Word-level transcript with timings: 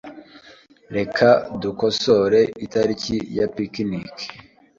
Reka 0.95 1.27
dukosore 1.61 2.41
itariki 2.65 3.15
ya 3.37 3.45
picnic. 3.55 4.15